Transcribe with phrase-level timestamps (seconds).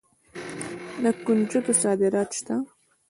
[1.01, 2.55] د کنجدو صادرات شته.